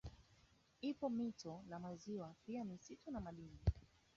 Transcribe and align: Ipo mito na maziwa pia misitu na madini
Ipo 0.89 1.07
mito 1.17 1.53
na 1.69 1.79
maziwa 1.79 2.35
pia 2.45 2.63
misitu 2.63 3.11
na 3.11 3.19
madini 3.21 3.59